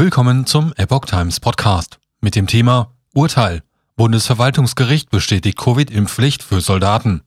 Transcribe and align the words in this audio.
Willkommen 0.00 0.46
zum 0.46 0.72
Epoch 0.78 1.04
Times 1.04 1.40
Podcast 1.40 1.98
mit 2.22 2.34
dem 2.34 2.46
Thema 2.46 2.94
Urteil. 3.12 3.62
Bundesverwaltungsgericht 3.96 5.10
bestätigt 5.10 5.58
Covid-Impfpflicht 5.58 6.42
für 6.42 6.62
Soldaten. 6.62 7.20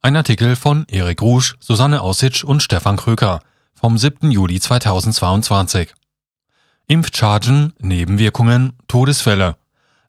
Ein 0.00 0.14
Artikel 0.14 0.54
von 0.54 0.84
Erik 0.86 1.20
Rusch, 1.22 1.56
Susanne 1.58 2.02
Aussitsch 2.02 2.44
und 2.44 2.62
Stefan 2.62 2.98
Kröker 2.98 3.40
vom 3.74 3.98
7. 3.98 4.30
Juli 4.30 4.60
2022. 4.60 5.92
Impfchargen, 6.86 7.72
Nebenwirkungen, 7.80 8.74
Todesfälle. 8.86 9.56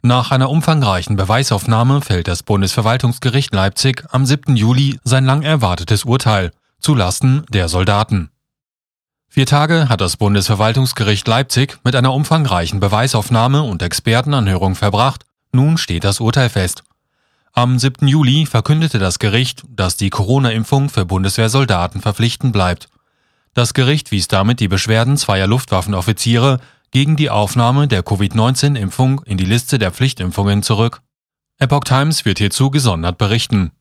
Nach 0.04 0.30
einer 0.30 0.52
umfangreichen 0.52 1.16
Beweisaufnahme 1.16 2.02
fällt 2.02 2.28
das 2.28 2.44
Bundesverwaltungsgericht 2.44 3.52
Leipzig 3.52 4.06
am 4.12 4.28
7. 4.28 4.56
Juli 4.56 5.00
sein 5.04 5.26
lang 5.26 5.42
erwartetes 5.42 6.04
Urteil 6.04 6.52
zulasten 6.80 7.48
der 7.50 7.68
Soldaten. 7.68 8.30
Vier 9.36 9.46
Tage 9.46 9.90
hat 9.90 10.00
das 10.00 10.16
Bundesverwaltungsgericht 10.16 11.28
Leipzig 11.28 11.78
mit 11.84 11.94
einer 11.94 12.14
umfangreichen 12.14 12.80
Beweisaufnahme 12.80 13.64
und 13.64 13.82
Expertenanhörung 13.82 14.76
verbracht. 14.76 15.26
Nun 15.52 15.78
steht 15.78 16.06
das 16.06 16.22
Urteil 16.22 16.48
fest. 16.48 16.86
Am 17.52 17.78
7. 17.78 18.08
Juli 18.08 18.46
verkündete 18.46 18.98
das 18.98 19.20
Gericht, 19.20 19.64
dass 19.68 19.98
die 19.98 20.10
Corona-Impfung 20.10 20.88
für 20.88 21.04
Bundeswehrsoldaten 21.04 22.00
verpflichtend 22.00 22.54
bleibt. 22.54 22.88
Das 23.54 23.74
Gericht 23.74 24.12
wies 24.12 24.30
damit 24.30 24.62
die 24.62 24.70
Beschwerden 24.70 25.18
zweier 25.18 25.48
Luftwaffenoffiziere 25.48 26.62
gegen 26.92 27.18
die 27.18 27.30
Aufnahme 27.30 27.90
der 27.90 28.04
Covid-19-Impfung 28.04 29.22
in 29.26 29.36
die 29.36 29.44
Liste 29.44 29.80
der 29.80 29.92
Pflichtimpfungen 29.92 30.64
zurück. 30.64 31.02
Epoch 31.60 31.84
Times 31.84 32.24
wird 32.24 32.38
hierzu 32.38 32.72
gesondert 32.72 33.18
berichten. 33.18 33.74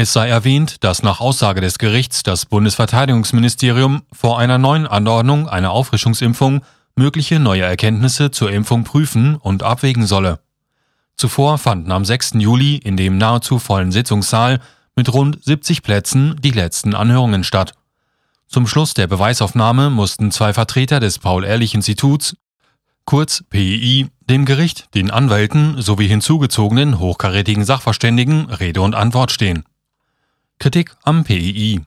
Es 0.00 0.12
sei 0.12 0.28
erwähnt, 0.28 0.84
dass 0.84 1.02
nach 1.02 1.18
Aussage 1.18 1.60
des 1.60 1.76
Gerichts 1.76 2.22
das 2.22 2.46
Bundesverteidigungsministerium 2.46 4.02
vor 4.12 4.38
einer 4.38 4.56
neuen 4.56 4.86
Anordnung 4.86 5.48
einer 5.48 5.72
Auffrischungsimpfung 5.72 6.62
mögliche 6.94 7.40
neue 7.40 7.64
Erkenntnisse 7.64 8.30
zur 8.30 8.52
Impfung 8.52 8.84
prüfen 8.84 9.34
und 9.34 9.64
abwägen 9.64 10.06
solle. 10.06 10.38
Zuvor 11.16 11.58
fanden 11.58 11.90
am 11.90 12.04
6. 12.04 12.34
Juli 12.34 12.76
in 12.76 12.96
dem 12.96 13.18
nahezu 13.18 13.58
vollen 13.58 13.90
Sitzungssaal 13.90 14.60
mit 14.94 15.12
rund 15.12 15.44
70 15.44 15.82
Plätzen 15.82 16.36
die 16.44 16.52
letzten 16.52 16.94
Anhörungen 16.94 17.42
statt. 17.42 17.72
Zum 18.46 18.68
Schluss 18.68 18.94
der 18.94 19.08
Beweisaufnahme 19.08 19.90
mussten 19.90 20.30
zwei 20.30 20.52
Vertreter 20.52 21.00
des 21.00 21.18
Paul-Ehrlich-Instituts, 21.18 22.36
kurz 23.04 23.42
PEI, 23.50 24.06
dem 24.30 24.44
Gericht, 24.44 24.94
den 24.94 25.10
Anwälten 25.10 25.82
sowie 25.82 26.06
hinzugezogenen 26.06 27.00
hochkarätigen 27.00 27.64
Sachverständigen 27.64 28.48
Rede 28.48 28.80
und 28.80 28.94
Antwort 28.94 29.32
stehen. 29.32 29.64
Kritik 30.58 30.96
am 31.04 31.22
PII. 31.22 31.82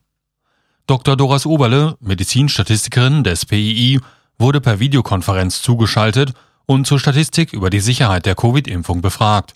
Dr. 0.88 1.18
Doras 1.18 1.46
Oberle, 1.46 1.98
Medizinstatistikerin 2.00 3.22
des 3.22 3.46
PII, 3.46 4.00
wurde 4.38 4.62
per 4.62 4.80
Videokonferenz 4.80 5.62
zugeschaltet 5.62 6.34
und 6.66 6.88
zur 6.88 6.98
Statistik 6.98 7.52
über 7.52 7.70
die 7.70 7.82
Sicherheit 7.82 8.26
der 8.26 8.36
Covid-Impfung 8.36 9.02
befragt. 9.02 9.56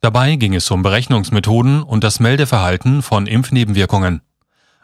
Dabei 0.00 0.36
ging 0.36 0.54
es 0.54 0.70
um 0.70 0.82
Berechnungsmethoden 0.82 1.82
und 1.82 2.02
das 2.04 2.20
Meldeverhalten 2.20 3.02
von 3.02 3.26
Impfnebenwirkungen. 3.26 4.22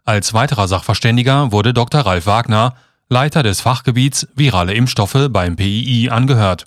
Als 0.04 0.34
weiterer 0.34 0.68
Sachverständiger 0.68 1.50
wurde 1.50 1.72
Dr. 1.72 2.02
Ralf 2.02 2.26
Wagner, 2.26 2.74
Leiter 3.08 3.42
des 3.42 3.62
Fachgebiets 3.62 4.28
Virale 4.34 4.74
Impfstoffe 4.74 5.28
beim 5.30 5.56
PII, 5.56 6.10
angehört. 6.10 6.66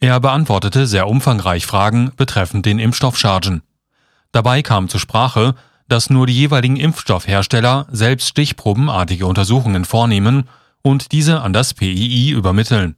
Er 0.00 0.20
beantwortete 0.20 0.86
sehr 0.86 1.08
umfangreich 1.08 1.64
Fragen 1.64 2.12
betreffend 2.14 2.66
den 2.66 2.78
Impfstoffchargen. 2.78 3.62
Dabei 4.32 4.62
kam 4.62 4.90
zur 4.90 5.00
Sprache, 5.00 5.54
dass 5.88 6.10
nur 6.10 6.26
die 6.26 6.34
jeweiligen 6.34 6.76
Impfstoffhersteller 6.76 7.86
selbst 7.90 8.28
stichprobenartige 8.28 9.26
Untersuchungen 9.26 9.84
vornehmen 9.84 10.48
und 10.82 11.12
diese 11.12 11.40
an 11.40 11.52
das 11.52 11.74
PII 11.74 12.30
übermitteln. 12.30 12.96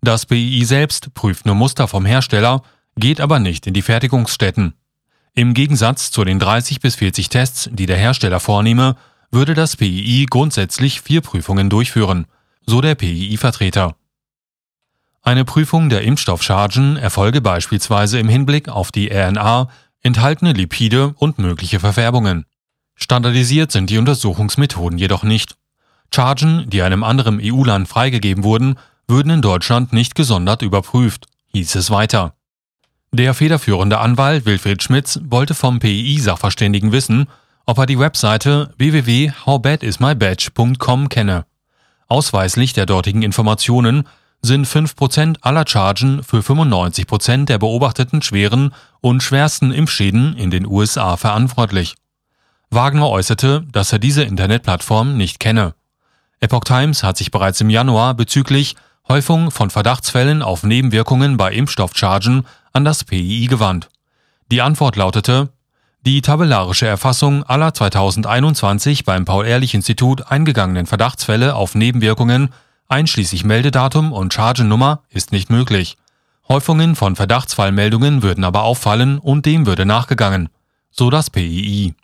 Das 0.00 0.26
PII 0.26 0.64
selbst 0.64 1.14
prüft 1.14 1.46
nur 1.46 1.54
Muster 1.54 1.88
vom 1.88 2.04
Hersteller, 2.04 2.62
geht 2.96 3.20
aber 3.20 3.38
nicht 3.38 3.66
in 3.66 3.74
die 3.74 3.82
Fertigungsstätten. 3.82 4.74
Im 5.34 5.54
Gegensatz 5.54 6.10
zu 6.10 6.24
den 6.24 6.38
30 6.38 6.80
bis 6.80 6.96
40 6.96 7.28
Tests, 7.28 7.70
die 7.72 7.86
der 7.86 7.96
Hersteller 7.96 8.40
vornehme, 8.40 8.96
würde 9.30 9.54
das 9.54 9.76
PII 9.76 10.26
grundsätzlich 10.28 11.00
vier 11.00 11.20
Prüfungen 11.20 11.70
durchführen, 11.70 12.26
so 12.66 12.80
der 12.80 12.94
PII-Vertreter. 12.94 13.94
Eine 15.22 15.44
Prüfung 15.44 15.90
der 15.90 16.02
Impfstoffchargen 16.02 16.96
erfolge 16.96 17.40
beispielsweise 17.40 18.18
im 18.18 18.28
Hinblick 18.28 18.68
auf 18.68 18.90
die 18.90 19.08
RNA 19.08 19.68
enthaltene 20.08 20.52
Lipide 20.52 21.14
und 21.18 21.38
mögliche 21.38 21.78
Verfärbungen. 21.78 22.46
Standardisiert 22.96 23.70
sind 23.70 23.90
die 23.90 23.98
Untersuchungsmethoden 23.98 24.98
jedoch 24.98 25.22
nicht. 25.22 25.54
Chargen, 26.12 26.68
die 26.68 26.82
einem 26.82 27.04
anderen 27.04 27.38
EU-Land 27.40 27.86
freigegeben 27.88 28.42
wurden, 28.42 28.76
würden 29.06 29.30
in 29.30 29.42
Deutschland 29.42 29.92
nicht 29.92 30.16
gesondert 30.16 30.62
überprüft, 30.62 31.26
hieß 31.52 31.76
es 31.76 31.90
weiter. 31.90 32.34
Der 33.12 33.34
federführende 33.34 33.98
Anwalt 33.98 34.46
Wilfried 34.46 34.82
Schmitz 34.82 35.20
wollte 35.22 35.54
vom 35.54 35.78
PI-Sachverständigen 35.78 36.90
wissen, 36.90 37.28
ob 37.66 37.78
er 37.78 37.86
die 37.86 37.98
Webseite 37.98 38.74
www.howbadismybadge.com 38.78 41.08
kenne. 41.08 41.46
Ausweislich 42.08 42.72
der 42.72 42.86
dortigen 42.86 43.22
Informationen 43.22 44.08
sind 44.40 44.66
5% 44.66 45.38
aller 45.40 45.64
Chargen 45.66 46.22
für 46.22 46.38
95% 46.38 47.46
der 47.46 47.58
beobachteten 47.58 48.22
schweren 48.22 48.74
und 49.00 49.22
schwersten 49.22 49.72
Impfschäden 49.72 50.36
in 50.36 50.50
den 50.50 50.66
USA 50.66 51.16
verantwortlich. 51.16 51.96
Wagner 52.70 53.08
äußerte, 53.08 53.64
dass 53.72 53.92
er 53.92 53.98
diese 53.98 54.22
Internetplattform 54.22 55.16
nicht 55.16 55.40
kenne. 55.40 55.74
Epoch 56.40 56.64
Times 56.64 57.02
hat 57.02 57.16
sich 57.16 57.30
bereits 57.30 57.60
im 57.60 57.70
Januar 57.70 58.14
bezüglich 58.14 58.76
Häufung 59.08 59.50
von 59.50 59.70
Verdachtsfällen 59.70 60.42
auf 60.42 60.62
Nebenwirkungen 60.62 61.36
bei 61.36 61.52
Impfstoffchargen 61.52 62.46
an 62.72 62.84
das 62.84 63.04
PII 63.04 63.46
gewandt. 63.46 63.88
Die 64.50 64.62
Antwort 64.62 64.96
lautete, 64.96 65.48
die 66.06 66.22
tabellarische 66.22 66.86
Erfassung 66.86 67.42
aller 67.42 67.74
2021 67.74 69.04
beim 69.04 69.24
Paul-Ehrlich-Institut 69.24 70.30
eingegangenen 70.30 70.86
Verdachtsfälle 70.86 71.54
auf 71.54 71.74
Nebenwirkungen 71.74 72.50
einschließlich 72.88 73.44
Meldedatum 73.44 74.12
und 74.12 74.34
Chargennummer 74.34 75.02
ist 75.10 75.32
nicht 75.32 75.50
möglich. 75.50 75.96
Häufungen 76.48 76.96
von 76.96 77.14
Verdachtsfallmeldungen 77.14 78.22
würden 78.22 78.44
aber 78.44 78.62
auffallen 78.62 79.18
und 79.18 79.44
dem 79.44 79.66
würde 79.66 79.84
nachgegangen, 79.84 80.48
so 80.90 81.10
das 81.10 81.28
PII. 81.28 81.94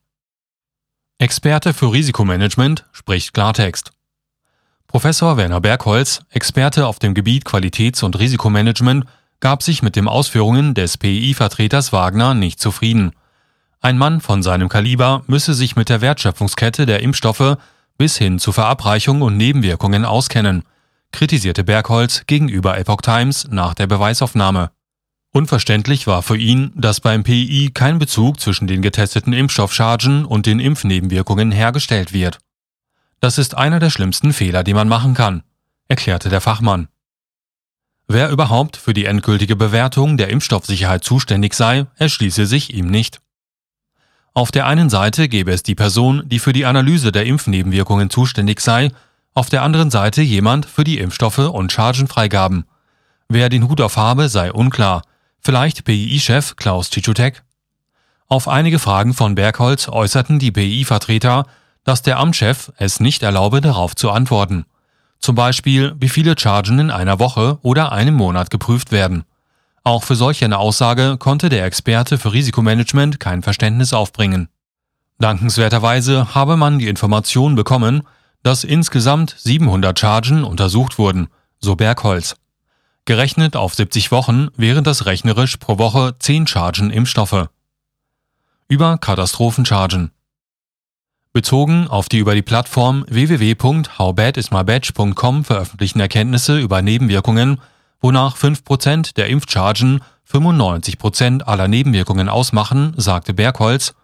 Experte 1.19 1.73
für 1.73 1.93
Risikomanagement 1.93 2.85
spricht 2.93 3.33
Klartext. 3.33 3.93
Professor 4.87 5.37
Werner 5.37 5.61
Bergholz, 5.61 6.21
Experte 6.31 6.87
auf 6.87 6.99
dem 6.99 7.15
Gebiet 7.15 7.45
Qualitäts- 7.45 8.03
und 8.03 8.19
Risikomanagement, 8.19 9.07
gab 9.41 9.63
sich 9.63 9.83
mit 9.83 9.97
den 9.97 10.07
Ausführungen 10.07 10.75
des 10.75 10.99
PI-Vertreters 10.99 11.93
Wagner 11.93 12.35
nicht 12.35 12.61
zufrieden. 12.61 13.13
Ein 13.81 13.99
Mann 13.99 14.21
von 14.21 14.43
seinem 14.43 14.69
Kaliber 14.69 15.23
müsse 15.27 15.55
sich 15.55 15.77
mit 15.77 15.89
der 15.89 16.01
Wertschöpfungskette 16.01 16.87
der 16.87 17.01
Impfstoffe 17.01 17.57
bis 17.97 18.17
hin 18.17 18.39
zu 18.39 18.53
Verabreichung 18.53 19.23
und 19.23 19.37
Nebenwirkungen 19.37 20.05
auskennen 20.05 20.65
kritisierte 21.15 21.65
Bergholz 21.65 22.25
gegenüber 22.27 22.77
Epoch 22.77 23.01
Times 23.01 23.47
nach 23.49 23.75
der 23.75 23.87
Beweisaufnahme. 23.87 24.73
Unverständlich 25.33 26.07
war 26.07 26.23
für 26.23 26.37
ihn, 26.37 26.73
dass 26.75 27.01
beim 27.01 27.23
PI 27.23 27.71
kein 27.73 27.99
Bezug 27.99 28.41
zwischen 28.41 28.67
den 28.67 28.83
getesteten 28.83 29.33
Impfstoffchargen 29.33 30.25
und 30.25 30.47
den 30.47 30.61
Impfnebenwirkungen 30.61 31.51
hergestellt 31.51 32.13
wird. 32.13 32.39
Das 33.21 33.39
ist 33.39 33.57
einer 33.57 33.79
der 33.79 33.91
schlimmsten 33.91 34.33
Fehler, 34.33 34.65
die 34.65 34.75
man 34.75 34.89
machen 34.89 35.15
kann, 35.15 35.45
erklärte 35.89 36.29
der 36.29 36.41
Fachmann. 36.41 36.89
Wer 38.07 38.31
überhaupt 38.31 38.77
für 38.77 38.93
die 38.93 39.07
endgültige 39.07 39.57
Bewertung 39.57 40.17
der 40.17 40.29
Impfstoffsicherheit 40.29 41.05
zuständig 41.05 41.55
sei, 41.55 41.87
erschließe 41.97 42.45
sich 42.45 42.75
ihm 42.75 42.89
nicht. 42.89 43.21
Auf 44.35 44.51
der 44.51 44.67
einen 44.67 44.91
Seite 44.91 45.29
gäbe 45.29 45.53
es 45.53 45.63
die 45.63 45.77
Person, 45.77 46.29
die 46.29 46.41
für 46.41 46.53
die 46.53 46.67
Analyse 46.67 47.13
der 47.13 47.25
Impfnebenwirkungen 47.25 48.11
zuständig 48.11 48.61
sei 48.61 48.91
auf 49.35 49.51
der 49.51 49.63
anderen 49.63 49.91
Seite 49.91 50.23
jemand 50.23 50.65
für 50.65 50.85
die 50.85 50.99
Impfstoffe 50.99 51.39
und 51.39 51.73
Chargenfreigaben. 51.73 52.65
Wer 53.29 53.49
den 53.49 53.69
Hut 53.69 53.81
auf 53.81 53.97
habe, 53.97 54.29
sei 54.29 54.53
unklar. 54.53 55.03
Vielleicht 55.41 55.85
PII-Chef 55.85 56.57
Klaus 56.57 56.89
Tschichutek? 56.89 57.43
Auf 58.29 58.49
einige 58.49 58.79
Fragen 58.79 59.13
von 59.13 59.35
Bergholz 59.35 59.89
äußerten 59.89 60.39
die 60.39 60.53
PI-Vertreter, 60.53 61.47
dass 61.85 62.03
der 62.03 62.19
Amtschef 62.19 62.73
es 62.79 63.01
nicht 63.01 63.23
erlaube, 63.23 63.61
darauf 63.61 63.95
zu 63.95 64.11
antworten. 64.11 64.65
Zum 65.19 65.35
Beispiel, 65.35 65.95
wie 65.99 66.09
viele 66.09 66.39
Chargen 66.39 66.79
in 66.79 66.91
einer 66.91 67.19
Woche 67.19 67.59
oder 67.63 67.93
einem 67.93 68.15
Monat 68.15 68.51
geprüft 68.51 68.93
werden. 68.93 69.25
Auch 69.83 70.03
für 70.03 70.17
solch 70.17 70.43
eine 70.45 70.59
Aussage 70.59 71.19
konnte 71.19 71.49
der 71.49 71.65
Experte 71.65 72.19
für 72.19 72.33
Risikomanagement 72.33 73.21
kein 73.21 73.43
Verständnis 73.43 73.93
aufbringen. 73.93 74.49
Dankenswerterweise 75.19 76.35
habe 76.35 76.57
man 76.57 76.79
die 76.79 76.89
Information 76.89 77.55
bekommen, 77.55 78.03
dass 78.45 78.63
insgesamt 78.63 79.35
700 79.39 79.99
Chargen 79.99 80.45
untersucht 80.45 80.99
wurden, 80.99 81.27
so 81.59 81.75
Bergholz. 81.75 82.37
Gerechnet 83.07 83.57
auf 83.57 83.75
70 83.75 84.13
Wochen 84.13 84.49
wären 84.57 84.85
das 84.85 85.07
rechnerisch 85.07 85.57
pro 85.57 85.79
Woche 85.79 86.15
10 86.19 86.47
Chargen 86.47 86.91
Impfstoffe. 86.91 87.49
Über 88.69 88.99
Katastrophenchargen. 88.99 90.11
Bezogen 91.33 91.89
auf 91.89 92.11
die 92.11 92.19
über 92.19 92.35
die 92.35 92.43
Plattform 92.43 93.07
www.howbadismybadge.com 93.09 95.45
veröffentlichten 95.45 96.01
Erkenntnisse 96.01 96.61
über 96.61 96.83
Nebenwirkungen, 96.83 97.63
wonach 98.01 98.37
5% 98.37 99.15
der 99.15 99.29
Impfchargen 99.29 100.03
95% 100.31 101.41
aller 101.43 101.67
Nebenwirkungen 101.67 102.29
ausmachen, 102.29 102.93
sagte 102.99 103.33
Bergholz, 103.33 103.95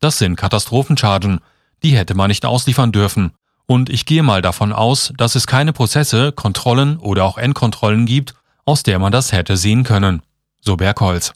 das 0.00 0.18
sind 0.18 0.34
Katastrophenchargen, 0.36 1.38
die 1.84 1.96
hätte 1.96 2.14
man 2.14 2.26
nicht 2.28 2.44
ausliefern 2.44 2.90
dürfen. 2.90 3.30
Und 3.66 3.90
ich 3.90 4.06
gehe 4.06 4.22
mal 4.22 4.42
davon 4.42 4.72
aus, 4.72 5.12
dass 5.16 5.34
es 5.34 5.46
keine 5.46 5.72
Prozesse, 5.72 6.32
Kontrollen 6.32 6.98
oder 6.98 7.24
auch 7.24 7.36
Endkontrollen 7.36 8.06
gibt, 8.06 8.34
aus 8.64 8.82
der 8.82 8.98
man 8.98 9.12
das 9.12 9.32
hätte 9.32 9.56
sehen 9.56 9.82
können. 9.84 10.22
So 10.60 10.76
Bergholz. 10.76 11.32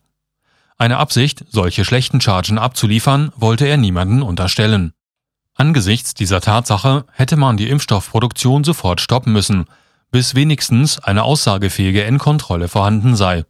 Eine 0.79 0.99
Absicht, 0.99 1.45
solche 1.51 1.85
schlechten 1.85 2.21
Chargen 2.21 2.59
abzuliefern, 2.59 3.33
wollte 3.37 3.67
er 3.67 3.77
niemanden 3.77 4.23
unterstellen. 4.23 4.93
Angesichts 5.55 6.15
dieser 6.15 6.41
Tatsache 6.41 7.05
hätte 7.13 7.37
man 7.37 7.57
die 7.57 7.69
Impfstoffproduktion 7.69 8.65
sofort 8.65 9.01
stoppen 9.01 9.33
müssen, 9.33 9.67
bis 10.11 10.35
wenigstens 10.35 10.99
eine 10.99 11.25
aussagefähige 11.25 12.05
Endkontrolle 12.05 12.69
vorhanden 12.69 13.15
sei. 13.15 13.45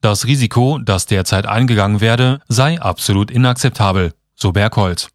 Das 0.00 0.26
Risiko, 0.26 0.78
das 0.78 1.06
derzeit 1.06 1.46
eingegangen 1.46 2.00
werde, 2.00 2.40
sei 2.48 2.80
absolut 2.80 3.30
inakzeptabel, 3.30 4.14
so 4.34 4.52
Bergholz. 4.52 5.08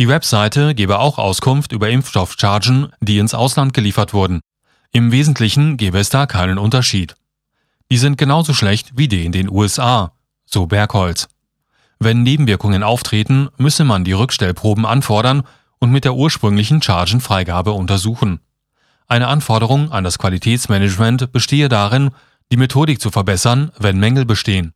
Die 0.00 0.08
Webseite 0.08 0.74
gebe 0.74 0.98
auch 0.98 1.18
Auskunft 1.18 1.72
über 1.72 1.90
Impfstoffchargen, 1.90 2.90
die 3.02 3.18
ins 3.18 3.34
Ausland 3.34 3.74
geliefert 3.74 4.14
wurden. 4.14 4.40
Im 4.92 5.12
Wesentlichen 5.12 5.76
gebe 5.76 5.98
es 5.98 6.08
da 6.08 6.24
keinen 6.24 6.56
Unterschied. 6.56 7.16
Die 7.90 7.98
sind 7.98 8.16
genauso 8.16 8.54
schlecht 8.54 8.92
wie 8.96 9.08
die 9.08 9.26
in 9.26 9.32
den 9.32 9.50
USA, 9.50 10.14
so 10.46 10.64
Bergholz. 10.64 11.28
Wenn 11.98 12.22
Nebenwirkungen 12.22 12.82
auftreten, 12.82 13.50
müsse 13.58 13.84
man 13.84 14.04
die 14.04 14.14
Rückstellproben 14.14 14.86
anfordern 14.86 15.42
und 15.80 15.92
mit 15.92 16.06
der 16.06 16.14
ursprünglichen 16.14 16.80
Chargenfreigabe 16.80 17.72
untersuchen. 17.72 18.40
Eine 19.06 19.28
Anforderung 19.28 19.92
an 19.92 20.02
das 20.02 20.18
Qualitätsmanagement 20.18 21.30
bestehe 21.30 21.68
darin, 21.68 22.08
die 22.50 22.56
Methodik 22.56 23.02
zu 23.02 23.10
verbessern, 23.10 23.70
wenn 23.78 24.00
Mängel 24.00 24.24
bestehen. 24.24 24.72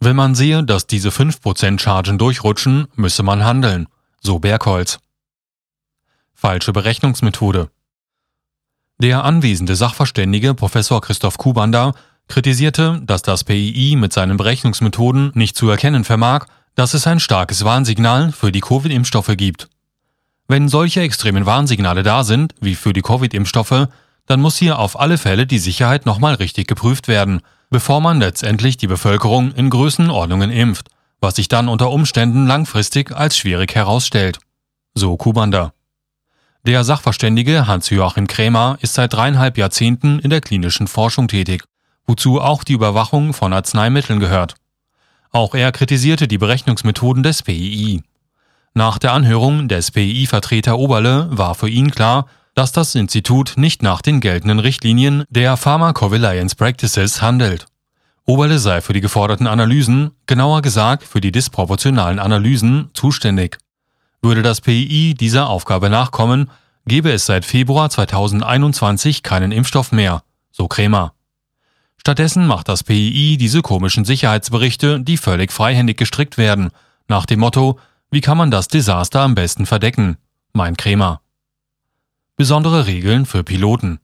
Wenn 0.00 0.16
man 0.16 0.34
sehe, 0.34 0.64
dass 0.64 0.86
diese 0.86 1.10
5% 1.10 1.78
Chargen 1.80 2.16
durchrutschen, 2.16 2.86
müsse 2.96 3.22
man 3.22 3.44
handeln, 3.44 3.88
so 4.24 4.38
Bergholz. 4.38 4.98
Falsche 6.32 6.72
Berechnungsmethode. 6.72 7.68
Der 8.98 9.24
anwesende 9.24 9.76
Sachverständige 9.76 10.54
Professor 10.54 11.00
Christoph 11.02 11.36
Kubander 11.36 11.94
kritisierte, 12.26 13.02
dass 13.04 13.20
das 13.20 13.44
PII 13.44 13.96
mit 13.96 14.14
seinen 14.14 14.38
Berechnungsmethoden 14.38 15.32
nicht 15.34 15.56
zu 15.56 15.68
erkennen 15.68 16.04
vermag, 16.04 16.46
dass 16.74 16.94
es 16.94 17.06
ein 17.06 17.20
starkes 17.20 17.64
Warnsignal 17.64 18.32
für 18.32 18.50
die 18.50 18.62
Covid-Impfstoffe 18.62 19.36
gibt. 19.36 19.68
Wenn 20.48 20.68
solche 20.68 21.02
extremen 21.02 21.44
Warnsignale 21.44 22.02
da 22.02 22.24
sind, 22.24 22.54
wie 22.60 22.76
für 22.76 22.94
die 22.94 23.02
Covid-Impfstoffe, 23.02 23.88
dann 24.26 24.40
muss 24.40 24.56
hier 24.56 24.78
auf 24.78 24.98
alle 24.98 25.18
Fälle 25.18 25.46
die 25.46 25.58
Sicherheit 25.58 26.06
nochmal 26.06 26.34
richtig 26.34 26.66
geprüft 26.66 27.08
werden, 27.08 27.42
bevor 27.68 28.00
man 28.00 28.20
letztendlich 28.20 28.78
die 28.78 28.86
Bevölkerung 28.86 29.52
in 29.52 29.68
Größenordnungen 29.68 30.50
impft, 30.50 30.88
was 31.24 31.34
sich 31.34 31.48
dann 31.48 31.68
unter 31.68 31.90
Umständen 31.90 32.46
langfristig 32.46 33.10
als 33.10 33.36
schwierig 33.36 33.74
herausstellt. 33.74 34.38
So 34.94 35.16
Kubander. 35.16 35.72
Der 36.64 36.84
Sachverständige 36.84 37.66
Hans-Joachim 37.66 38.28
Krämer 38.28 38.78
ist 38.80 38.94
seit 38.94 39.12
dreieinhalb 39.12 39.58
Jahrzehnten 39.58 40.20
in 40.20 40.30
der 40.30 40.40
klinischen 40.40 40.86
Forschung 40.86 41.26
tätig 41.26 41.64
wozu 42.06 42.40
auch 42.40 42.64
die 42.64 42.74
Überwachung 42.74 43.32
von 43.32 43.52
Arzneimitteln 43.52 44.20
gehört. 44.20 44.54
Auch 45.30 45.54
er 45.54 45.72
kritisierte 45.72 46.28
die 46.28 46.38
Berechnungsmethoden 46.38 47.22
des 47.22 47.42
PII. 47.42 48.02
Nach 48.74 48.98
der 48.98 49.12
Anhörung 49.12 49.68
des 49.68 49.90
PII-Vertreter 49.90 50.78
Oberle 50.78 51.28
war 51.30 51.54
für 51.54 51.68
ihn 51.68 51.90
klar, 51.90 52.26
dass 52.54 52.72
das 52.72 52.94
Institut 52.94 53.54
nicht 53.56 53.82
nach 53.82 54.00
den 54.00 54.20
geltenden 54.20 54.60
Richtlinien 54.60 55.24
der 55.28 55.56
Pharmacovigilance 55.56 56.54
Practices 56.54 57.20
handelt. 57.20 57.66
Oberle 58.26 58.58
sei 58.58 58.80
für 58.80 58.94
die 58.94 59.02
geforderten 59.02 59.46
Analysen, 59.46 60.12
genauer 60.26 60.62
gesagt 60.62 61.04
für 61.04 61.20
die 61.20 61.32
disproportionalen 61.32 62.18
Analysen, 62.18 62.88
zuständig. 62.94 63.58
Würde 64.22 64.42
das 64.42 64.62
PII 64.62 65.14
dieser 65.14 65.48
Aufgabe 65.48 65.90
nachkommen, 65.90 66.50
gäbe 66.86 67.12
es 67.12 67.26
seit 67.26 67.44
Februar 67.44 67.90
2021 67.90 69.22
keinen 69.22 69.52
Impfstoff 69.52 69.92
mehr, 69.92 70.22
so 70.50 70.68
Krämer. 70.68 71.12
Stattdessen 71.98 72.46
macht 72.46 72.68
das 72.68 72.82
PII 72.82 73.36
diese 73.36 73.60
komischen 73.60 74.06
Sicherheitsberichte, 74.06 75.00
die 75.00 75.18
völlig 75.18 75.52
freihändig 75.52 75.98
gestrickt 75.98 76.38
werden, 76.38 76.70
nach 77.08 77.26
dem 77.26 77.40
Motto, 77.40 77.78
wie 78.10 78.22
kann 78.22 78.38
man 78.38 78.50
das 78.50 78.68
Desaster 78.68 79.20
am 79.20 79.34
besten 79.34 79.66
verdecken? 79.66 80.16
Mein 80.54 80.76
Krämer. 80.76 81.20
Besondere 82.36 82.86
Regeln 82.86 83.26
für 83.26 83.44
Piloten. 83.44 84.00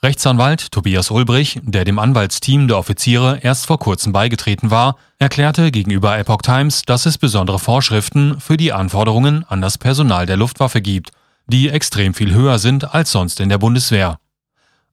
Rechtsanwalt 0.00 0.70
Tobias 0.70 1.10
Ulbrich, 1.10 1.58
der 1.64 1.84
dem 1.84 1.98
Anwaltsteam 1.98 2.68
der 2.68 2.78
Offiziere 2.78 3.40
erst 3.42 3.66
vor 3.66 3.80
kurzem 3.80 4.12
beigetreten 4.12 4.70
war, 4.70 4.96
erklärte 5.18 5.72
gegenüber 5.72 6.16
Epoch 6.16 6.42
Times, 6.42 6.82
dass 6.82 7.04
es 7.04 7.18
besondere 7.18 7.58
Vorschriften 7.58 8.38
für 8.38 8.56
die 8.56 8.72
Anforderungen 8.72 9.44
an 9.48 9.60
das 9.60 9.76
Personal 9.76 10.24
der 10.24 10.36
Luftwaffe 10.36 10.80
gibt, 10.80 11.10
die 11.48 11.68
extrem 11.68 12.14
viel 12.14 12.32
höher 12.32 12.60
sind 12.60 12.94
als 12.94 13.10
sonst 13.10 13.40
in 13.40 13.48
der 13.48 13.58
Bundeswehr. 13.58 14.20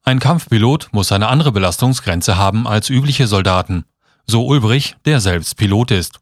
Ein 0.02 0.18
Kampfpilot 0.18 0.88
muss 0.90 1.12
eine 1.12 1.28
andere 1.28 1.52
Belastungsgrenze 1.52 2.36
haben 2.36 2.66
als 2.66 2.90
übliche 2.90 3.28
Soldaten, 3.28 3.84
so 4.26 4.44
Ulbrich, 4.44 4.96
der 5.04 5.20
selbst 5.20 5.56
Pilot 5.56 5.92
ist. 5.92 6.18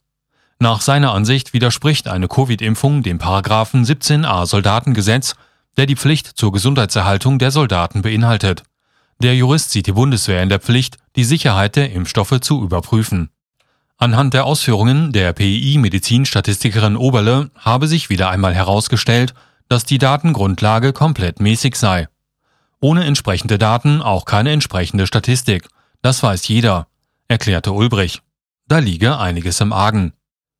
Nach 0.58 0.82
seiner 0.82 1.14
Ansicht 1.14 1.54
widerspricht 1.54 2.06
eine 2.06 2.28
Covid-Impfung 2.28 3.02
dem 3.02 3.16
Paragraphen 3.16 3.82
17a 3.86 4.44
Soldatengesetz, 4.44 5.36
der 5.78 5.86
die 5.86 5.96
Pflicht 5.96 6.26
zur 6.26 6.52
Gesundheitserhaltung 6.52 7.38
der 7.38 7.50
Soldaten 7.50 8.02
beinhaltet. 8.02 8.62
Der 9.20 9.34
Jurist 9.34 9.70
sieht 9.70 9.86
die 9.86 9.92
Bundeswehr 9.92 10.42
in 10.42 10.48
der 10.48 10.60
Pflicht, 10.60 10.98
die 11.16 11.24
Sicherheit 11.24 11.76
der 11.76 11.92
Impfstoffe 11.92 12.40
zu 12.40 12.62
überprüfen. 12.62 13.30
Anhand 13.96 14.34
der 14.34 14.44
Ausführungen 14.44 15.12
der 15.12 15.32
PI-Medizinstatistikerin 15.32 16.96
Oberle 16.96 17.50
habe 17.56 17.86
sich 17.86 18.10
wieder 18.10 18.28
einmal 18.28 18.54
herausgestellt, 18.54 19.34
dass 19.68 19.84
die 19.84 19.98
Datengrundlage 19.98 20.92
komplett 20.92 21.40
mäßig 21.40 21.76
sei. 21.76 22.08
Ohne 22.80 23.04
entsprechende 23.04 23.56
Daten 23.56 24.02
auch 24.02 24.24
keine 24.24 24.50
entsprechende 24.50 25.06
Statistik. 25.06 25.68
Das 26.02 26.22
weiß 26.22 26.46
jeder, 26.48 26.86
erklärte 27.28 27.72
Ulbrich. 27.72 28.20
Da 28.68 28.78
liege 28.78 29.18
einiges 29.18 29.60
im 29.60 29.72
Argen. 29.72 30.12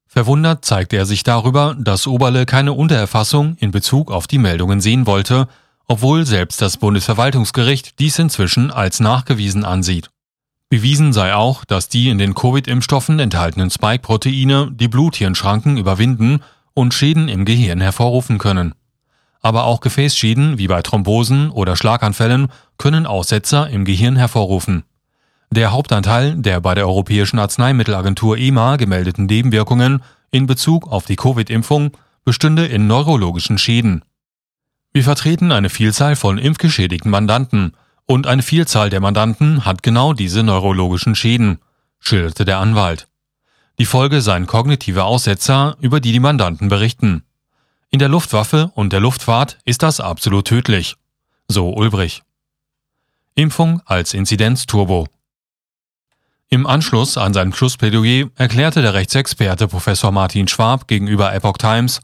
Verwundert 0.06 0.64
zeigte 0.64 0.96
er 0.96 1.06
sich 1.06 1.24
darüber, 1.24 1.76
dass 1.78 2.06
Oberle 2.06 2.46
keine 2.46 2.72
Untererfassung 2.72 3.56
in 3.58 3.72
Bezug 3.72 4.12
auf 4.12 4.26
die 4.26 4.38
Meldungen 4.38 4.80
sehen 4.80 5.06
wollte, 5.06 5.48
obwohl 5.86 6.26
selbst 6.26 6.62
das 6.62 6.76
Bundesverwaltungsgericht 6.76 7.98
dies 7.98 8.18
inzwischen 8.18 8.70
als 8.70 9.00
nachgewiesen 9.00 9.64
ansieht. 9.64 10.10
Bewiesen 10.70 11.12
sei 11.12 11.34
auch, 11.34 11.64
dass 11.64 11.88
die 11.88 12.08
in 12.08 12.18
den 12.18 12.34
Covid-Impfstoffen 12.34 13.18
enthaltenen 13.20 13.70
Spike-Proteine 13.70 14.70
die 14.72 14.88
Bluthirnschranken 14.88 15.76
überwinden 15.76 16.42
und 16.72 16.94
Schäden 16.94 17.28
im 17.28 17.44
Gehirn 17.44 17.80
hervorrufen 17.80 18.38
können 18.38 18.74
aber 19.44 19.64
auch 19.64 19.80
Gefäßschäden 19.80 20.56
wie 20.56 20.68
bei 20.68 20.80
Thrombosen 20.80 21.50
oder 21.50 21.76
Schlaganfällen 21.76 22.48
können 22.78 23.04
Aussetzer 23.04 23.68
im 23.68 23.84
Gehirn 23.84 24.16
hervorrufen. 24.16 24.84
Der 25.50 25.70
Hauptanteil 25.70 26.36
der 26.36 26.62
bei 26.62 26.74
der 26.74 26.88
Europäischen 26.88 27.38
Arzneimittelagentur 27.38 28.38
EMA 28.38 28.76
gemeldeten 28.76 29.26
Nebenwirkungen 29.26 30.02
in 30.30 30.46
Bezug 30.46 30.90
auf 30.90 31.04
die 31.04 31.16
Covid-Impfung 31.16 31.90
bestünde 32.24 32.64
in 32.64 32.86
neurologischen 32.86 33.58
Schäden. 33.58 34.02
Wir 34.94 35.02
vertreten 35.02 35.50
eine 35.50 35.70
Vielzahl 35.70 36.14
von 36.14 36.38
impfgeschädigten 36.38 37.10
Mandanten 37.10 37.72
und 38.06 38.28
eine 38.28 38.44
Vielzahl 38.44 38.90
der 38.90 39.00
Mandanten 39.00 39.64
hat 39.64 39.82
genau 39.82 40.12
diese 40.12 40.44
neurologischen 40.44 41.16
Schäden, 41.16 41.58
schilderte 41.98 42.44
der 42.44 42.58
Anwalt. 42.58 43.08
Die 43.80 43.86
Folge 43.86 44.20
seien 44.20 44.46
kognitive 44.46 45.02
Aussetzer, 45.02 45.76
über 45.80 45.98
die 45.98 46.12
die 46.12 46.20
Mandanten 46.20 46.68
berichten. 46.68 47.24
In 47.90 47.98
der 47.98 48.08
Luftwaffe 48.08 48.70
und 48.76 48.92
der 48.92 49.00
Luftfahrt 49.00 49.58
ist 49.64 49.82
das 49.82 49.98
absolut 49.98 50.46
tödlich. 50.46 50.94
So 51.48 51.74
Ulbrich. 51.74 52.22
Impfung 53.34 53.82
als 53.86 54.14
Inzidenzturbo. 54.14 55.08
Im 56.50 56.68
Anschluss 56.68 57.18
an 57.18 57.34
sein 57.34 57.52
Schlussplädoyer 57.52 58.28
erklärte 58.36 58.80
der 58.80 58.94
Rechtsexperte 58.94 59.66
Professor 59.66 60.12
Martin 60.12 60.46
Schwab 60.46 60.86
gegenüber 60.86 61.34
Epoch 61.34 61.58
Times, 61.58 62.00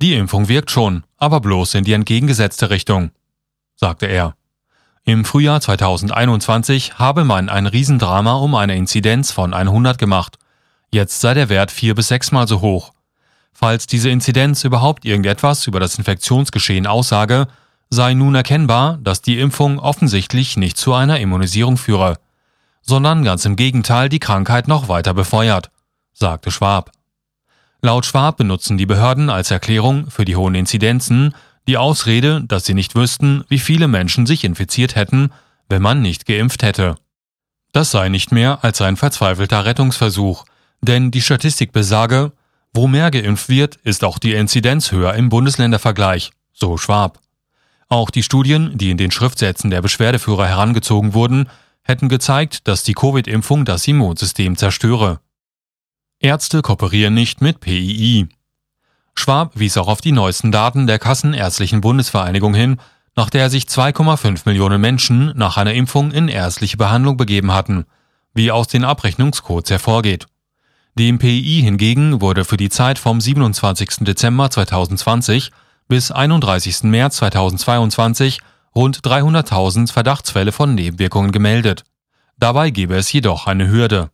die 0.00 0.14
Impfung 0.14 0.48
wirkt 0.48 0.70
schon, 0.70 1.04
aber 1.18 1.40
bloß 1.40 1.74
in 1.74 1.84
die 1.84 1.92
entgegengesetzte 1.92 2.70
Richtung, 2.70 3.10
sagte 3.76 4.06
er. 4.06 4.34
Im 5.04 5.24
Frühjahr 5.24 5.60
2021 5.60 6.98
habe 6.98 7.24
man 7.24 7.48
ein 7.48 7.66
Riesendrama 7.66 8.34
um 8.34 8.54
eine 8.54 8.76
Inzidenz 8.76 9.32
von 9.32 9.54
100 9.54 9.98
gemacht. 9.98 10.38
Jetzt 10.92 11.20
sei 11.20 11.34
der 11.34 11.48
Wert 11.48 11.70
vier 11.70 11.94
bis 11.94 12.08
sechsmal 12.08 12.46
so 12.46 12.60
hoch. 12.60 12.92
Falls 13.52 13.86
diese 13.86 14.10
Inzidenz 14.10 14.64
überhaupt 14.64 15.04
irgendetwas 15.04 15.66
über 15.66 15.80
das 15.80 15.98
Infektionsgeschehen 15.98 16.86
aussage, 16.86 17.46
sei 17.90 18.14
nun 18.14 18.34
erkennbar, 18.34 18.98
dass 19.02 19.20
die 19.20 19.38
Impfung 19.38 19.78
offensichtlich 19.78 20.56
nicht 20.56 20.76
zu 20.76 20.94
einer 20.94 21.18
Immunisierung 21.18 21.76
führe, 21.76 22.18
sondern 22.82 23.24
ganz 23.24 23.44
im 23.44 23.56
Gegenteil 23.56 24.08
die 24.08 24.20
Krankheit 24.20 24.68
noch 24.68 24.88
weiter 24.88 25.12
befeuert, 25.12 25.70
sagte 26.12 26.50
Schwab. 26.50 26.92
Laut 27.82 28.04
Schwab 28.04 28.36
benutzen 28.36 28.76
die 28.76 28.86
Behörden 28.86 29.30
als 29.30 29.50
Erklärung 29.50 30.10
für 30.10 30.24
die 30.24 30.36
hohen 30.36 30.54
Inzidenzen 30.54 31.34
die 31.66 31.76
Ausrede, 31.76 32.42
dass 32.46 32.64
sie 32.64 32.74
nicht 32.74 32.94
wüssten, 32.94 33.44
wie 33.48 33.58
viele 33.58 33.88
Menschen 33.88 34.26
sich 34.26 34.44
infiziert 34.44 34.96
hätten, 34.96 35.30
wenn 35.68 35.82
man 35.82 36.02
nicht 36.02 36.26
geimpft 36.26 36.62
hätte. 36.62 36.96
Das 37.72 37.90
sei 37.90 38.08
nicht 38.08 38.32
mehr 38.32 38.64
als 38.64 38.80
ein 38.80 38.96
verzweifelter 38.96 39.64
Rettungsversuch, 39.64 40.44
denn 40.80 41.10
die 41.10 41.22
Statistik 41.22 41.72
besage, 41.72 42.32
wo 42.74 42.86
mehr 42.86 43.10
geimpft 43.10 43.48
wird, 43.48 43.76
ist 43.76 44.04
auch 44.04 44.18
die 44.18 44.32
Inzidenz 44.32 44.92
höher 44.92 45.14
im 45.14 45.28
Bundesländervergleich, 45.28 46.32
so 46.52 46.76
Schwab. 46.76 47.20
Auch 47.88 48.10
die 48.10 48.22
Studien, 48.22 48.76
die 48.76 48.90
in 48.90 48.96
den 48.96 49.10
Schriftsätzen 49.10 49.70
der 49.70 49.82
Beschwerdeführer 49.82 50.46
herangezogen 50.46 51.14
wurden, 51.14 51.48
hätten 51.82 52.08
gezeigt, 52.08 52.68
dass 52.68 52.82
die 52.82 52.94
Covid-Impfung 52.94 53.64
das 53.64 53.86
Immunsystem 53.88 54.56
zerstöre. 54.56 55.20
Ärzte 56.22 56.60
kooperieren 56.60 57.14
nicht 57.14 57.40
mit 57.40 57.60
PII. 57.60 58.28
Schwab 59.14 59.52
wies 59.54 59.78
auch 59.78 59.88
auf 59.88 60.02
die 60.02 60.12
neuesten 60.12 60.52
Daten 60.52 60.86
der 60.86 60.98
Kassenärztlichen 60.98 61.80
Bundesvereinigung 61.80 62.52
hin, 62.52 62.78
nach 63.16 63.30
der 63.30 63.48
sich 63.48 63.64
2,5 63.64 64.42
Millionen 64.44 64.82
Menschen 64.82 65.32
nach 65.34 65.56
einer 65.56 65.72
Impfung 65.72 66.10
in 66.12 66.28
ärztliche 66.28 66.76
Behandlung 66.76 67.16
begeben 67.16 67.52
hatten, 67.52 67.86
wie 68.34 68.50
aus 68.50 68.68
den 68.68 68.84
Abrechnungscodes 68.84 69.70
hervorgeht. 69.70 70.26
Dem 70.98 71.18
PI 71.18 71.62
hingegen 71.62 72.20
wurde 72.20 72.44
für 72.44 72.58
die 72.58 72.68
Zeit 72.68 72.98
vom 72.98 73.18
27. 73.18 74.00
Dezember 74.00 74.50
2020 74.50 75.50
bis 75.88 76.10
31. 76.10 76.82
März 76.82 77.16
2022 77.16 78.40
rund 78.74 79.00
300.000 79.00 79.90
Verdachtsfälle 79.90 80.52
von 80.52 80.74
Nebenwirkungen 80.74 81.32
gemeldet. 81.32 81.84
Dabei 82.36 82.68
gebe 82.68 82.96
es 82.96 83.10
jedoch 83.10 83.46
eine 83.46 83.70
Hürde. 83.70 84.10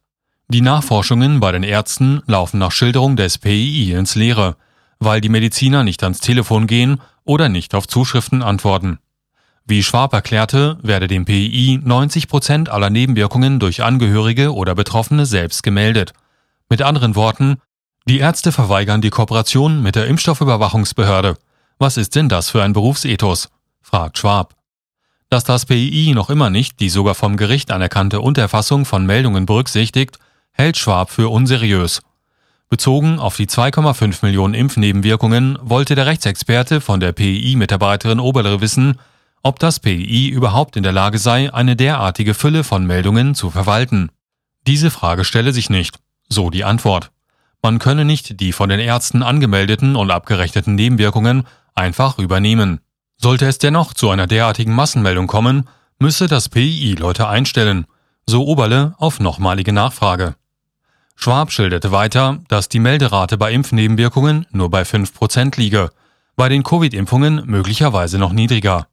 Die 0.49 0.61
Nachforschungen 0.61 1.41
bei 1.41 1.51
den 1.51 1.65
Ärzten 1.65 2.23
laufen 2.27 2.59
nach 2.59 2.71
Schilderung 2.71 3.17
des 3.17 3.39
PII 3.39 3.93
ins 3.93 4.15
Leere, 4.15 4.55
weil 5.01 5.21
die 5.21 5.29
Mediziner 5.29 5.83
nicht 5.83 6.05
ans 6.05 6.21
Telefon 6.21 6.69
gehen 6.69 7.01
oder 7.25 7.49
nicht 7.49 7.75
auf 7.75 7.89
Zuschriften 7.89 8.45
antworten. 8.45 9.01
Wie 9.65 9.83
Schwab 9.83 10.13
erklärte, 10.13 10.79
werde 10.83 11.09
dem 11.09 11.25
PII 11.25 11.81
90 11.83 12.29
Prozent 12.29 12.69
aller 12.69 12.91
Nebenwirkungen 12.91 13.59
durch 13.59 13.83
Angehörige 13.83 14.55
oder 14.55 14.77
Betroffene 14.77 15.27
selbst 15.27 15.65
gemeldet. 15.65 16.13
Mit 16.69 16.81
anderen 16.81 17.17
Worten, 17.17 17.57
die 18.07 18.19
Ärzte 18.19 18.53
verweigern 18.53 19.01
die 19.01 19.11
Kooperation 19.11 19.83
mit 19.83 19.97
der 19.97 20.07
Impfstoffüberwachungsbehörde. 20.07 21.37
Was 21.81 21.97
ist 21.97 22.15
denn 22.15 22.29
das 22.29 22.51
für 22.51 22.63
ein 22.63 22.73
Berufsethos? 22.73 23.49
fragt 23.83 24.19
Schwab. 24.19 24.55
Dass 25.29 25.43
das 25.43 25.67
PII 25.67 26.13
noch 26.15 26.31
immer 26.31 26.51
nicht 26.51 26.79
die 26.79 26.89
sogar 26.89 27.17
vom 27.17 27.37
Gericht 27.37 27.73
anerkannte 27.73 28.21
Unterfassung 28.21 28.85
von 28.85 29.05
Meldungen 29.05 29.45
berücksichtigt, 29.45 30.21
hält 30.57 30.77
Schwab 30.77 31.11
für 31.11 31.31
unseriös. 31.31 32.01
Bezogen 32.69 33.19
auf 33.19 33.37
die 33.37 33.47
2,5 33.47 34.25
Millionen 34.25 34.55
Impfnebenwirkungen 34.55 35.59
wollte 35.63 35.95
der 35.95 36.07
Rechtsexperte 36.07 36.81
von 36.81 36.99
der 36.99 37.13
PI-Mitarbeiterin 37.13 38.19
Oberle 38.19 38.61
wissen, 38.61 38.99
ob 39.43 39.61
das 39.61 39.79
PI 39.79 40.29
überhaupt 40.29 40.77
in 40.77 40.83
der 40.83 40.93
Lage 40.93 41.19
sei, 41.19 41.53
eine 41.55 41.77
derartige 41.77 42.35
Fülle 42.35 42.65
von 42.65 42.85
Meldungen 42.85 43.37
zu 43.37 43.51
verwalten. 43.51 44.11
Diese 44.67 44.91
Frage 44.91 45.25
stelle 45.25 45.53
sich 45.53 45.71
nicht, 45.71 46.01
so 46.29 46.51
die 46.51 46.65
Antwort. 46.65 47.13
Man 47.63 47.79
könne 47.79 48.05
nicht 48.05 48.41
die 48.41 48.53
von 48.53 48.69
den 48.69 48.81
Ärzten 48.81 49.23
angemeldeten 49.23 49.95
und 49.95 50.11
abgerechneten 50.11 50.75
Nebenwirkungen 50.75 51.47
einfach 51.75 52.19
übernehmen. 52.19 52.81
Sollte 53.19 53.47
es 53.47 53.59
dennoch 53.59 53.95
zu 53.95 54.11
einer 54.11 54.27
derartigen 54.27 54.75
Massenmeldung 54.75 55.27
kommen, 55.27 55.69
müsse 55.99 56.27
das 56.27 56.49
PI 56.49 56.97
Leute 56.99 57.29
einstellen, 57.29 57.87
so 58.27 58.45
Oberle 58.45 58.95
auf 58.99 59.21
nochmalige 59.21 59.73
Nachfrage. 59.73 60.35
Schwab 61.17 61.51
schilderte 61.51 61.91
weiter, 61.91 62.39
dass 62.49 62.69
die 62.69 62.79
Melderate 62.79 63.37
bei 63.37 63.53
Impfnebenwirkungen 63.53 64.47
nur 64.53 64.71
bei 64.71 64.83
5% 64.83 65.59
liege, 65.59 65.91
bei 66.37 66.49
den 66.49 66.63
Covid-Impfungen 66.63 67.43
möglicherweise 67.47 68.19
noch 68.19 68.33
niedriger. 68.33 68.87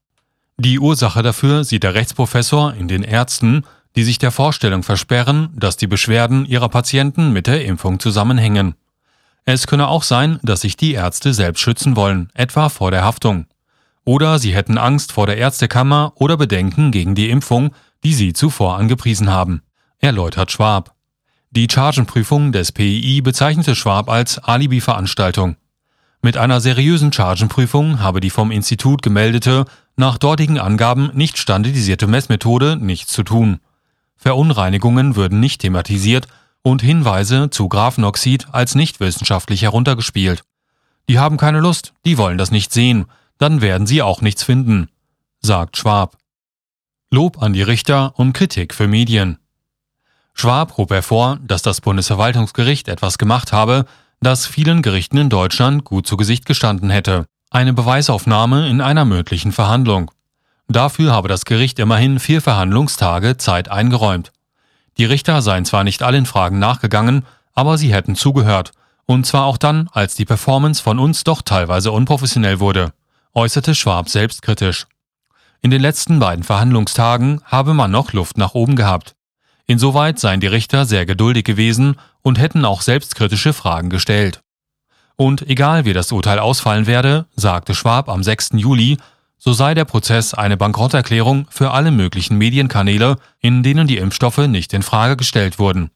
Die 0.58 0.80
Ursache 0.80 1.22
dafür 1.22 1.64
sieht 1.64 1.84
der 1.84 1.94
Rechtsprofessor 1.94 2.74
in 2.74 2.88
den 2.88 3.04
Ärzten, 3.04 3.66
die 3.96 4.04
sich 4.04 4.18
der 4.18 4.32
Vorstellung 4.32 4.82
versperren, 4.82 5.50
dass 5.56 5.78
die 5.78 5.88
Beschwerden 5.88 6.46
ihrer 6.46 6.70
Patienten 6.70 7.34
mit 7.34 7.48
der 7.48 7.66
Impfung 7.66 8.00
zusammenhängen. 8.00 8.76
Es 9.46 9.68
könne 9.68 9.88
auch 9.90 10.04
sein, 10.04 10.40
dass 10.42 10.62
sich 10.62 10.78
die 10.78 10.94
Ärzte 10.94 11.34
selbst 11.34 11.60
schützen 11.60 11.96
wollen, 11.96 12.30
etwa 12.34 12.70
vor 12.70 12.92
der 12.92 13.04
Haftung. 13.04 13.46
Oder 14.06 14.40
sie 14.40 14.56
hätten 14.56 14.78
Angst 14.78 15.12
vor 15.12 15.28
der 15.28 15.38
Ärztekammer 15.38 16.14
oder 16.16 16.38
Bedenken 16.38 16.92
gegen 16.92 17.14
die 17.14 17.30
Impfung, 17.30 17.74
die 18.04 18.14
sie 18.14 18.34
zuvor 18.34 18.78
angepriesen 18.78 19.30
haben, 19.30 19.62
erläutert 20.00 20.52
Schwab. 20.52 20.96
Die 21.56 21.68
Chargenprüfung 21.70 22.52
des 22.52 22.72
PII 22.72 23.22
bezeichnete 23.22 23.76
Schwab 23.76 24.10
als 24.10 24.40
Alibi-Veranstaltung. 24.40 25.56
Mit 26.24 26.36
einer 26.36 26.60
seriösen 26.60 27.14
Chargenprüfung 27.14 28.00
habe 28.00 28.22
die 28.22 28.32
vom 28.32 28.50
Institut 28.50 29.04
gemeldete, 29.04 29.66
nach 29.96 30.18
dortigen 30.18 30.58
Angaben 30.58 31.12
nicht 31.14 31.38
standardisierte 31.38 32.08
Messmethode 32.08 32.78
nichts 32.78 33.14
zu 33.14 33.22
tun. 33.22 33.60
Verunreinigungen 34.16 35.16
würden 35.16 35.40
nicht 35.40 35.62
thematisiert 35.62 36.26
und 36.64 36.82
Hinweise 36.82 37.52
zu 37.52 37.70
Graphenoxid 37.70 38.48
als 38.52 38.74
nicht 38.74 39.00
wissenschaftlich 39.00 39.62
heruntergespielt. 39.62 40.42
Die 41.08 41.20
haben 41.20 41.38
keine 41.38 41.60
Lust, 41.60 41.94
die 42.04 42.18
wollen 42.18 42.40
das 42.40 42.50
nicht 42.50 42.74
sehen, 42.74 43.06
dann 43.38 43.62
werden 43.62 43.86
sie 43.86 44.02
auch 44.02 44.22
nichts 44.22 44.42
finden, 44.42 44.90
sagt 45.40 45.78
Schwab. 45.78 46.18
Lob 47.12 47.44
an 47.44 47.54
die 47.54 47.62
Richter 47.62 48.18
und 48.18 48.34
Kritik 48.34 48.74
für 48.74 48.88
Medien. 48.88 49.38
Schwab 50.34 50.78
hob 50.78 50.92
hervor, 50.92 51.40
dass 51.42 51.62
das 51.62 51.82
Bundesverwaltungsgericht 51.82 52.88
etwas 52.88 53.18
gemacht 53.18 53.54
habe, 53.54 53.86
das 54.20 54.46
vielen 54.46 54.82
Gerichten 54.82 55.18
in 55.18 55.30
Deutschland 55.30 55.84
gut 55.84 56.08
zu 56.08 56.18
Gesicht 56.18 56.46
gestanden 56.46 56.90
hätte. 56.90 57.26
Eine 57.50 57.74
Beweisaufnahme 57.74 58.68
in 58.70 58.82
einer 58.82 59.06
mündlichen 59.06 59.52
Verhandlung. 59.52 60.12
Dafür 60.68 61.12
habe 61.12 61.28
das 61.28 61.46
Gericht 61.46 61.78
immerhin 61.80 62.20
vier 62.20 62.42
Verhandlungstage 62.42 63.38
Zeit 63.38 63.70
eingeräumt. 63.70 64.32
Die 64.98 65.06
Richter 65.06 65.42
seien 65.42 65.66
zwar 65.66 65.84
nicht 65.84 66.04
allen 66.04 66.26
Fragen 66.26 66.60
nachgegangen, 66.60 67.26
aber 67.54 67.78
sie 67.78 67.94
hätten 67.94 68.16
zugehört, 68.16 68.72
und 69.06 69.26
zwar 69.26 69.46
auch 69.46 69.58
dann, 69.58 69.90
als 69.92 70.16
die 70.16 70.26
Performance 70.26 70.82
von 70.82 71.00
uns 71.00 71.24
doch 71.24 71.42
teilweise 71.42 71.92
unprofessionell 71.92 72.60
wurde, 72.60 72.94
äußerte 73.34 73.76
Schwab 73.76 74.10
selbstkritisch. 74.10 74.88
In 75.62 75.72
den 75.72 75.82
letzten 75.82 76.20
beiden 76.20 76.44
Verhandlungstagen 76.44 77.42
habe 77.46 77.74
man 77.74 77.92
noch 77.92 78.14
Luft 78.14 78.38
nach 78.38 78.54
oben 78.54 78.76
gehabt. 78.76 79.16
Insoweit 79.66 80.20
seien 80.20 80.40
die 80.40 80.48
Richter 80.48 80.86
sehr 80.86 81.06
geduldig 81.06 81.46
gewesen 81.46 81.96
und 82.22 82.40
hätten 82.40 82.66
auch 82.66 82.82
selbstkritische 82.82 83.54
Fragen 83.54 83.90
gestellt. 83.90 84.42
Und 85.16 85.48
egal 85.48 85.86
wie 85.86 85.94
das 85.94 86.12
Urteil 86.12 86.40
ausfallen 86.40 86.88
werde, 86.88 87.26
sagte 87.36 87.76
Schwab 87.76 88.10
am 88.10 88.24
6. 88.24 88.52
Juli, 88.54 88.98
so 89.38 89.54
sei 89.54 89.74
der 89.74 89.86
Prozess 89.86 90.34
eine 90.34 90.58
Bankrotterklärung 90.58 91.48
für 91.50 91.72
alle 91.72 91.92
möglichen 91.92 92.38
Medienkanäle, 92.38 93.18
in 93.40 93.62
denen 93.62 93.88
die 93.88 93.98
Impfstoffe 93.98 94.38
nicht 94.38 94.74
in 94.74 94.84
Frage 94.84 95.18
gestellt 95.18 95.60
wurden. 95.60 95.92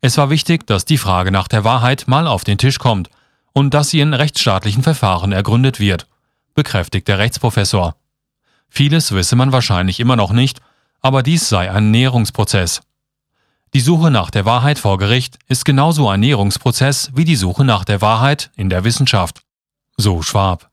Es 0.00 0.16
war 0.16 0.30
wichtig, 0.30 0.66
dass 0.66 0.84
die 0.84 0.98
Frage 0.98 1.30
nach 1.30 1.48
der 1.48 1.64
Wahrheit 1.64 2.04
mal 2.06 2.26
auf 2.26 2.44
den 2.44 2.58
Tisch 2.58 2.78
kommt 2.78 3.10
und 3.52 3.74
dass 3.74 3.90
sie 3.90 4.00
in 4.00 4.14
rechtsstaatlichen 4.14 4.82
Verfahren 4.82 5.32
ergründet 5.32 5.80
wird, 5.80 6.06
bekräftigt 6.54 7.08
der 7.08 7.18
Rechtsprofessor. 7.18 7.96
Vieles 8.68 9.12
wisse 9.12 9.34
man 9.34 9.50
wahrscheinlich 9.50 9.98
immer 9.98 10.16
noch 10.16 10.30
nicht 10.30 10.60
aber 11.00 11.22
dies 11.22 11.48
sei 11.48 11.70
ein 11.70 11.90
Näherungsprozess. 11.90 12.80
Die 13.74 13.80
Suche 13.80 14.10
nach 14.10 14.30
der 14.30 14.44
Wahrheit 14.44 14.78
vor 14.78 14.98
Gericht 14.98 15.38
ist 15.46 15.64
genauso 15.64 16.08
ein 16.08 16.20
Näherungsprozess 16.20 17.10
wie 17.14 17.24
die 17.24 17.36
Suche 17.36 17.64
nach 17.64 17.84
der 17.84 18.00
Wahrheit 18.00 18.50
in 18.56 18.70
der 18.70 18.84
Wissenschaft. 18.84 19.42
So 19.96 20.22
Schwab. 20.22 20.67